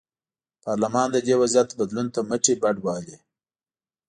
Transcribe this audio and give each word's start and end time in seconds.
پارلمان 0.63 1.07
د 1.11 1.17
دې 1.27 1.35
وضعیت 1.41 1.69
بدلون 1.79 2.07
ته 2.15 2.19
مټې 2.29 2.53
بډ 2.61 2.75
وهلې. 2.81 3.17